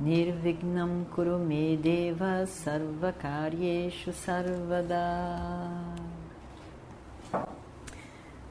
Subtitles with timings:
[0.00, 4.94] Nirvignam Kurume Deva Sarvakaryeshu Sarvada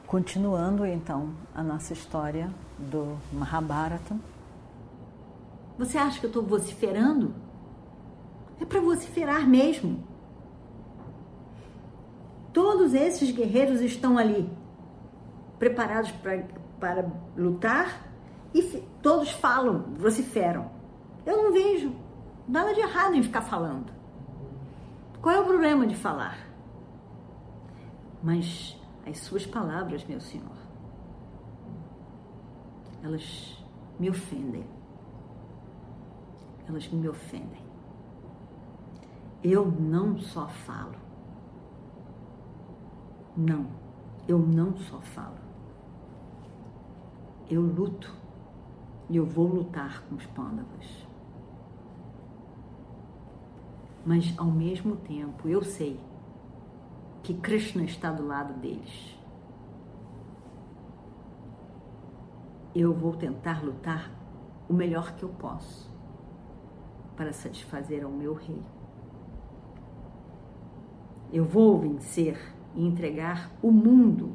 [0.06, 4.14] Continuando então a nossa história do Mahabharata.
[5.78, 7.34] Você acha que eu estou vociferando?
[8.60, 10.04] É para vociferar mesmo.
[12.52, 14.50] Todos esses guerreiros estão ali,
[15.58, 16.42] preparados pra,
[16.78, 18.06] para lutar,
[18.52, 18.62] e
[19.00, 20.77] todos falam, vociferam.
[21.28, 21.94] Eu não vejo
[22.48, 23.92] nada de errado em ficar falando.
[25.20, 26.38] Qual é o problema de falar?
[28.22, 30.56] Mas as suas palavras, meu Senhor,
[33.02, 33.62] elas
[34.00, 34.64] me ofendem.
[36.66, 37.62] Elas me ofendem.
[39.44, 40.96] Eu não só falo.
[43.36, 43.66] Não,
[44.26, 45.36] eu não só falo.
[47.50, 48.16] Eu luto
[49.10, 51.07] e eu vou lutar com os pândavas
[54.08, 56.00] mas ao mesmo tempo eu sei
[57.22, 59.14] que Krishna está do lado deles.
[62.74, 64.10] Eu vou tentar lutar
[64.66, 65.92] o melhor que eu posso
[67.16, 68.62] para satisfazer ao meu rei.
[71.30, 72.38] Eu vou vencer
[72.74, 74.34] e entregar o mundo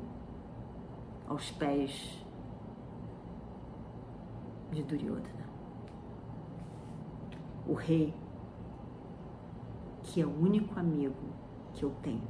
[1.27, 2.23] aos pés
[4.71, 5.49] de Duryodhana.
[7.67, 8.13] O rei
[10.03, 11.33] que é o único amigo
[11.73, 12.27] que eu tenho.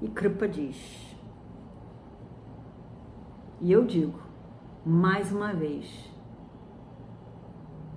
[0.00, 1.16] E Kripa diz,
[3.60, 4.18] e eu digo,
[4.84, 6.10] mais uma vez,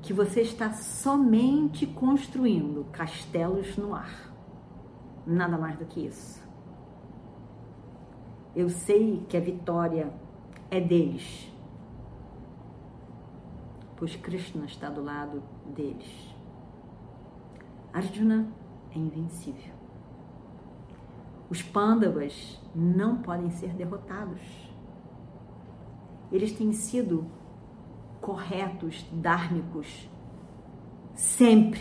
[0.02, 4.32] que você está somente construindo castelos no ar.
[5.26, 6.44] Nada mais do que isso.
[8.56, 10.14] Eu sei que a vitória
[10.70, 11.52] é deles,
[13.98, 15.42] pois Krishna está do lado
[15.76, 16.35] deles.
[17.96, 18.46] Arjuna
[18.94, 19.74] é invencível.
[21.50, 24.42] Os pândavas não podem ser derrotados.
[26.30, 27.26] Eles têm sido
[28.20, 30.10] corretos, dármicos,
[31.14, 31.80] sempre.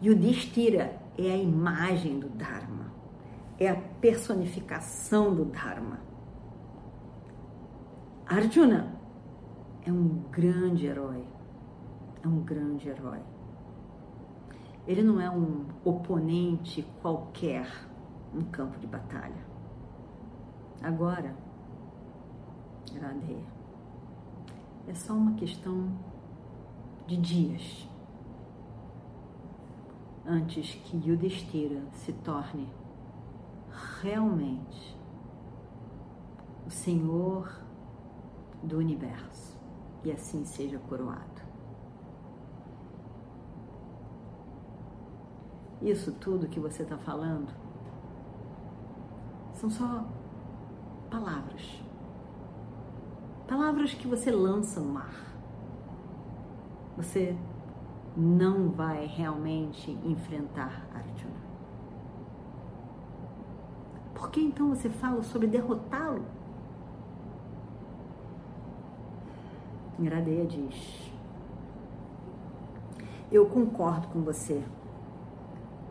[0.00, 2.94] E o Distira é a imagem do Dharma,
[3.58, 6.00] é a personificação do Dharma.
[8.24, 8.98] Arjuna
[9.84, 11.37] é um grande herói
[12.22, 13.20] é um grande herói.
[14.86, 17.68] Ele não é um oponente qualquer
[18.32, 19.46] no campo de batalha.
[20.82, 21.34] Agora,
[22.94, 23.44] Iradeia,
[24.86, 25.90] é só uma questão
[27.06, 27.88] de dias
[30.26, 32.68] antes que Yudhishthira se torne
[34.00, 34.96] realmente
[36.66, 37.62] o Senhor
[38.62, 39.58] do universo
[40.04, 41.37] e assim seja coroado.
[45.80, 47.48] Isso tudo que você está falando
[49.54, 50.04] são só
[51.10, 51.82] palavras.
[53.46, 55.14] Palavras que você lança no mar.
[56.96, 57.36] Você
[58.16, 61.38] não vai realmente enfrentar Arjuna.
[64.14, 66.24] Por que então você fala sobre derrotá-lo?
[70.00, 71.12] Iradeia diz:
[73.30, 74.64] Eu concordo com você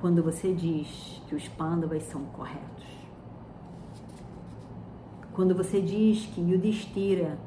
[0.08, 2.86] quando você diz que os pândavas são corretos.
[5.34, 7.38] Quando você diz que Yudhishthira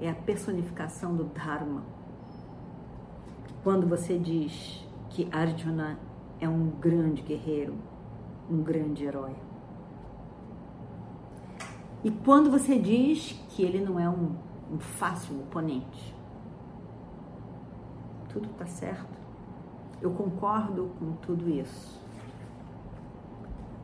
[0.00, 1.84] é a personificação do Dharma.
[3.62, 5.96] Quando você diz que Arjuna
[6.40, 7.76] é um grande guerreiro,
[8.50, 9.36] um grande herói.
[12.02, 14.34] E quando você diz que ele não é um,
[14.72, 16.12] um fácil oponente.
[18.28, 19.21] Tudo está certo.
[20.02, 22.02] Eu concordo com tudo isso.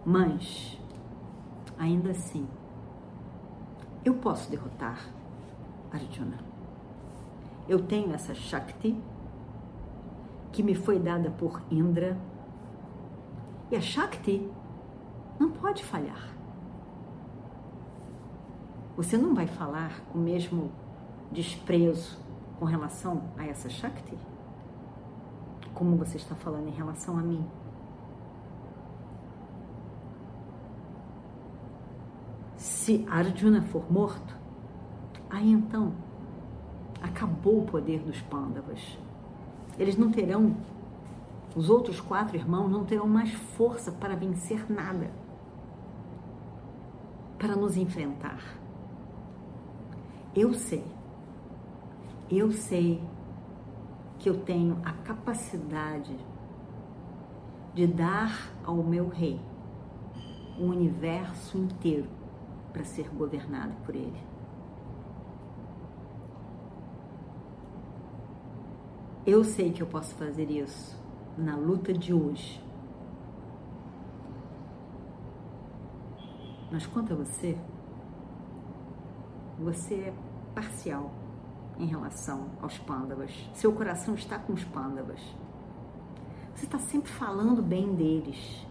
[0.05, 0.77] Mas,
[1.79, 2.45] ainda assim,
[4.05, 4.99] eu posso derrotar
[5.93, 6.39] Arjuna.
[7.69, 9.01] Eu tenho essa Shakti
[10.51, 12.19] que me foi dada por Indra.
[13.71, 14.51] E a Shakti
[15.39, 16.35] não pode falhar.
[18.97, 20.73] Você não vai falar com o mesmo
[21.31, 22.19] desprezo
[22.59, 24.19] com relação a essa Shakti,
[25.75, 27.45] como você está falando em relação a mim.
[32.57, 34.37] Se Arjuna for morto,
[35.31, 35.93] aí então
[37.03, 38.99] acabou o poder dos Pandavas.
[39.79, 40.57] Eles não terão,
[41.55, 45.11] os outros quatro irmãos não terão mais força para vencer nada,
[47.39, 48.43] para nos enfrentar.
[50.35, 50.85] Eu sei,
[52.31, 53.01] eu sei
[54.19, 56.17] que eu tenho a capacidade
[57.75, 59.41] de dar ao meu rei
[60.59, 62.09] o universo inteiro
[62.73, 64.21] para ser governado por ele.
[69.25, 70.99] Eu sei que eu posso fazer isso
[71.37, 72.61] na luta de hoje.
[76.73, 77.57] Mas quanto a você,
[79.59, 80.15] você é
[80.55, 81.13] parcial
[81.79, 83.31] em relação aos pândavas.
[83.55, 85.21] Seu coração está com os pândavas.
[86.55, 88.67] Você está sempre falando bem deles.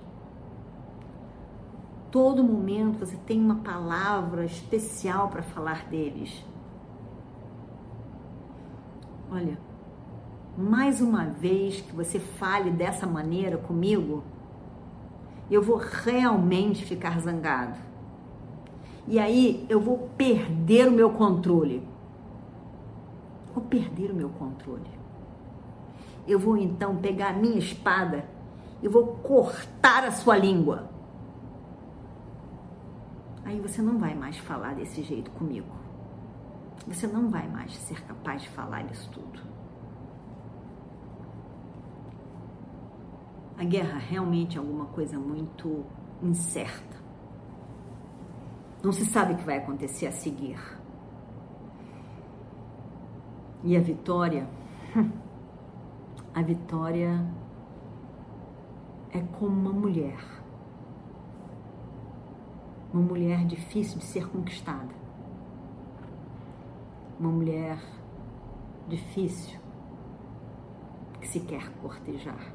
[2.12, 6.46] Todo momento você tem uma palavra especial para falar deles.
[9.32, 9.58] Olha,
[10.58, 14.24] mais uma vez que você fale dessa maneira comigo,
[15.50, 17.78] eu vou realmente ficar zangado.
[19.08, 21.87] E aí eu vou perder o meu controle.
[23.58, 24.88] Vou perder o meu controle.
[26.28, 28.24] Eu vou então pegar a minha espada
[28.84, 30.88] e vou cortar a sua língua.
[33.44, 35.72] Aí você não vai mais falar desse jeito comigo.
[36.88, 39.40] Você não vai mais ser capaz de falar isso tudo.
[43.58, 45.84] A guerra realmente é alguma coisa muito
[46.22, 46.96] incerta.
[48.84, 50.77] Não se sabe o que vai acontecer a seguir.
[53.68, 54.48] E a vitória,
[56.34, 57.22] a vitória
[59.12, 60.24] é como uma mulher.
[62.94, 64.96] Uma mulher difícil de ser conquistada.
[67.20, 67.78] Uma mulher
[68.88, 69.60] difícil
[71.20, 72.54] que se quer cortejar.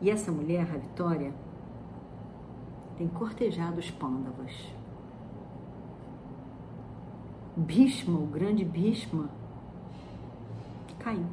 [0.00, 1.32] E essa mulher, a Vitória,
[2.98, 4.79] tem cortejado os pândavas.
[7.60, 9.28] Bhishma, o grande Bhishma,
[10.98, 11.26] caiu.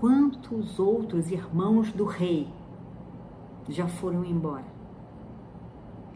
[0.00, 2.48] Quantos outros irmãos do rei
[3.68, 4.64] já foram embora?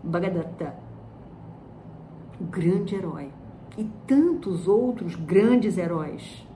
[0.02, 0.75] Bhagadatta,
[2.41, 3.31] o grande herói,
[3.76, 6.47] e tantos outros grandes heróis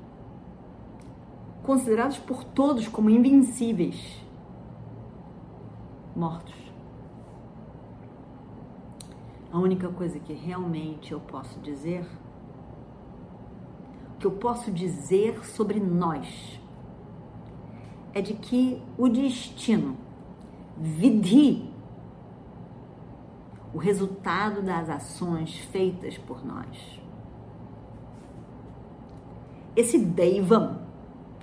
[1.63, 4.25] considerados por todos como invencíveis,
[6.17, 6.55] mortos.
[9.51, 12.07] A única coisa que realmente eu posso dizer,
[14.19, 16.61] que eu posso dizer sobre nós,
[18.13, 19.97] é de que o destino,
[20.77, 21.73] vidhi,
[23.73, 27.01] o resultado das ações feitas por nós,
[29.75, 30.81] esse Deivam,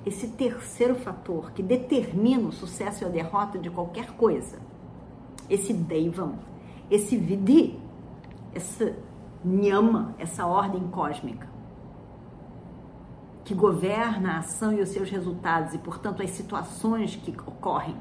[0.05, 4.59] esse terceiro fator que determina o sucesso e a derrota de qualquer coisa.
[5.49, 6.37] Esse Deivam,
[6.91, 7.79] esse Vidhi,
[8.55, 8.95] essa
[9.43, 11.47] Nyama, essa ordem cósmica
[13.45, 17.95] que governa a ação e os seus resultados e, portanto, as situações que ocorrem.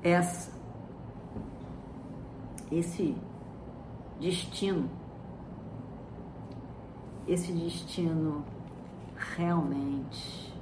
[0.00, 0.52] Essa,
[2.70, 3.16] esse
[4.20, 4.88] destino,
[7.26, 8.44] esse destino
[9.36, 10.54] realmente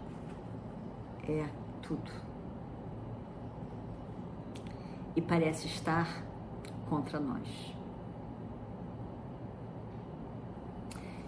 [1.29, 1.47] é
[1.83, 2.11] tudo.
[5.15, 6.32] E parece estar
[6.93, 7.75] contra nós.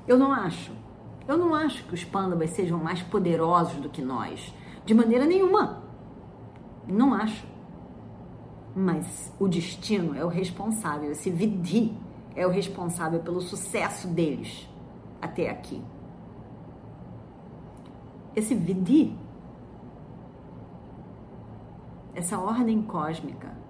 [0.06, 0.70] Eu não acho,
[1.26, 4.54] eu não acho que os pândamas sejam mais poderosos do que nós,
[4.84, 5.82] de maneira nenhuma.
[6.86, 7.46] Não acho.
[8.76, 11.96] Mas o destino é o responsável, esse Vidhi
[12.36, 14.68] é o responsável pelo sucesso deles
[15.22, 15.82] até aqui.
[18.36, 19.16] Esse Vidhi,
[22.14, 23.63] essa ordem cósmica,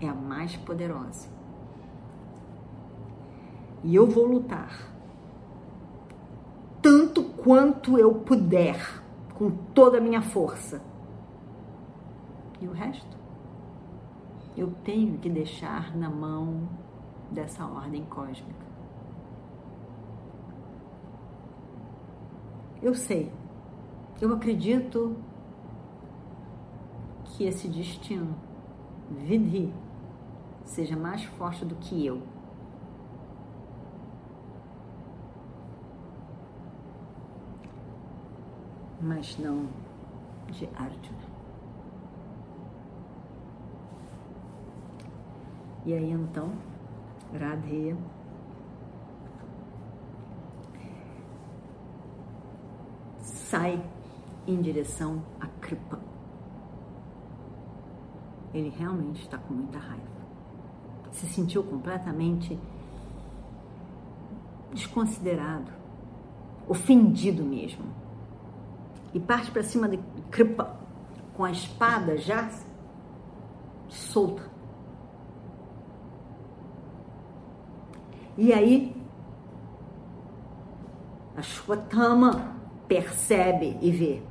[0.00, 1.28] é a mais poderosa.
[3.82, 4.92] E eu vou lutar
[6.80, 8.78] tanto quanto eu puder,
[9.34, 10.82] com toda a minha força.
[12.60, 13.16] E o resto?
[14.56, 16.68] Eu tenho que deixar na mão
[17.30, 18.64] dessa ordem cósmica.
[22.82, 23.32] Eu sei
[24.20, 25.16] eu acredito
[27.24, 28.34] que esse destino,
[29.10, 29.72] Vidhi,
[30.64, 32.22] seja mais forte do que eu.
[39.00, 39.68] Mas não
[40.50, 41.34] de Arjuna.
[45.86, 46.50] E aí então,
[47.38, 47.96] Radheya
[53.20, 53.84] sai
[54.46, 56.00] em direção a Kripa.
[58.52, 60.23] Ele realmente está com muita raiva.
[61.14, 62.58] Se sentiu completamente
[64.72, 65.70] desconsiderado,
[66.68, 67.84] ofendido mesmo.
[69.12, 69.98] E parte para cima de
[70.30, 70.76] Kripa
[71.34, 72.50] com a espada já
[73.88, 74.42] solta.
[78.36, 78.94] E aí,
[81.36, 82.56] a Shwatama
[82.88, 84.22] percebe e vê.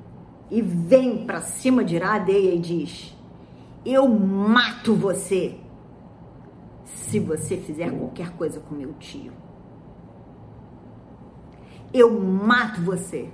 [0.51, 3.15] E vem para cima de Iradeia e diz:
[3.85, 5.62] Eu mato você
[7.13, 9.33] se você fizer qualquer coisa com meu tio.
[11.93, 13.31] Eu mato você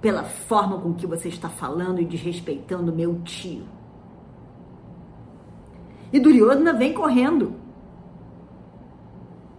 [0.00, 3.64] pela forma com que você está falando e desrespeitando meu tio.
[6.12, 7.54] E Duryodhana vem correndo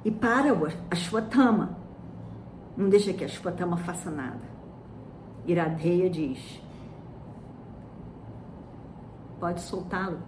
[0.03, 0.51] e para
[0.89, 1.77] a Shwatama.
[2.75, 4.43] Não deixa que a Shwatama faça nada.
[5.45, 6.61] Iradeia diz:
[9.39, 10.19] Pode soltá-lo.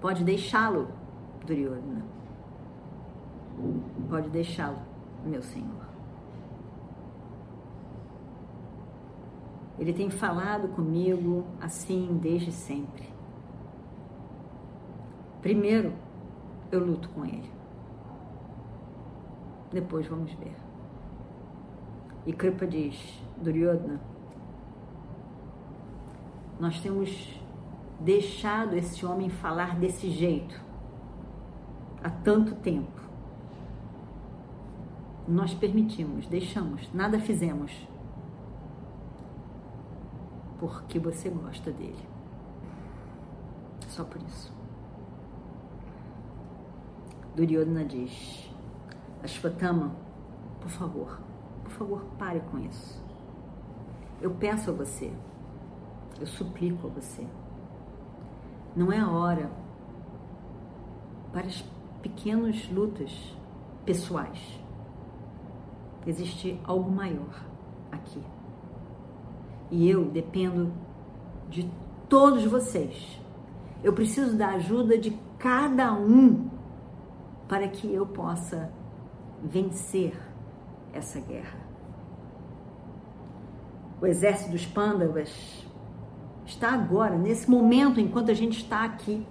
[0.00, 0.99] Pode deixá-lo,
[1.50, 2.04] Duryodhana.
[4.08, 4.78] Pode deixá-lo,
[5.24, 5.88] meu senhor.
[9.76, 13.08] Ele tem falado comigo assim desde sempre.
[15.42, 15.92] Primeiro,
[16.70, 17.50] eu luto com ele.
[19.72, 20.54] Depois vamos ver.
[22.26, 24.00] E Kripa diz: Duryodhana,
[26.60, 27.40] nós temos
[27.98, 30.69] deixado esse homem falar desse jeito
[32.02, 33.00] há tanto tempo.
[35.26, 37.72] Nós permitimos, deixamos, nada fizemos.
[40.58, 42.08] Porque você gosta dele.
[43.88, 44.52] Só por isso.
[47.34, 48.50] Duryodhana diz:
[49.22, 49.94] Ashwatthama,
[50.60, 51.20] por favor,
[51.62, 53.02] por favor, pare com isso.
[54.20, 55.12] Eu peço a você,
[56.20, 57.26] eu suplico a você.
[58.76, 59.50] Não é a hora
[61.32, 61.46] para
[62.02, 63.12] pequenas lutas
[63.84, 64.60] pessoais.
[66.06, 67.44] Existe algo maior
[67.92, 68.22] aqui.
[69.70, 70.72] E eu dependo
[71.48, 71.70] de
[72.08, 73.20] todos vocês.
[73.82, 76.50] Eu preciso da ajuda de cada um
[77.48, 78.70] para que eu possa
[79.42, 80.14] vencer
[80.92, 81.58] essa guerra.
[84.00, 85.66] O exército dos Pandavas
[86.46, 89.26] está agora, nesse momento, enquanto a gente está aqui,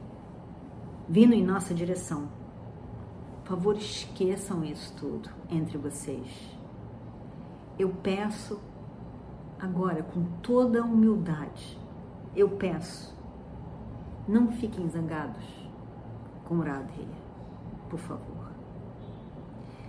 [1.07, 2.38] vindo em nossa direção.
[3.50, 6.56] Por favor, esqueçam isso tudo entre vocês.
[7.79, 8.60] Eu peço
[9.60, 11.75] agora, com toda humildade,
[12.36, 13.12] eu peço,
[14.27, 15.44] não fiquem zangados
[16.46, 17.08] com Radheya,
[17.89, 18.51] por favor.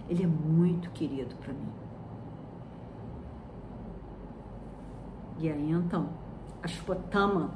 [0.09, 1.73] Ele é muito querido para mim.
[5.39, 6.09] E aí então,
[6.63, 7.51] Ashwatthama,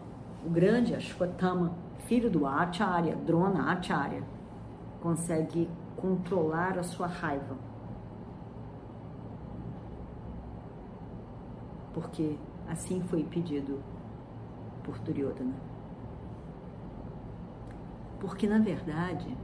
[0.44, 4.22] o grande Ashwatthama, filho do Acharya, Drona Acharya,
[5.00, 5.66] consegue
[6.04, 7.56] controlar a sua raiva.
[11.94, 13.82] Porque assim foi pedido
[14.82, 15.54] por Duryodhana.
[18.20, 19.34] Porque na verdade,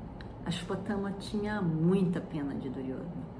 [0.44, 3.30] Ashwatthama tinha muita pena de Duryodhana.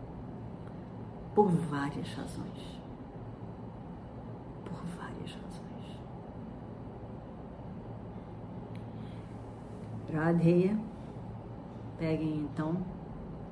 [1.34, 2.80] Por várias razões.
[4.64, 6.00] Por várias razões.
[10.10, 10.78] Radheya,
[11.98, 12.82] peguem então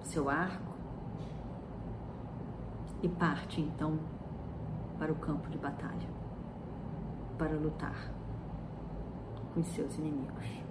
[0.04, 0.74] seu arco
[3.02, 4.00] e parte então
[4.98, 6.10] para o campo de batalha
[7.38, 8.12] para lutar
[9.54, 10.64] com os seus inimigos.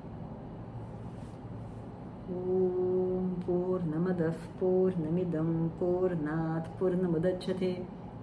[2.31, 7.73] ॐ पूर्णमदः पूर्णमिदं पूर्णात् पूर्णमुदच्छते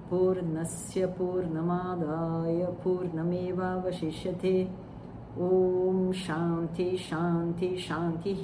[0.10, 4.54] पूर्णस्य पूर्णमादाय पूर्णमेवावशिष्यते
[5.48, 8.44] ॐ शान्ति शान्ति शान्तिः